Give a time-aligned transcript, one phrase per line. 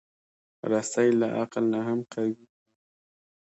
[0.71, 2.45] رسۍ له عقل نه هم قوي وي.